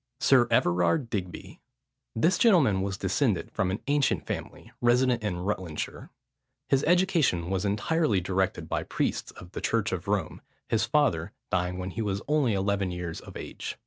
[0.19, 1.59] SIR EVERARD DIGBY.
[2.15, 6.09] This gentleman was descended from an ancient family, resident in Rutlandshire.
[6.69, 11.77] His education was entirely directed by priests of the church of Rome, his father dying
[11.77, 13.77] when he was only eleven years of age.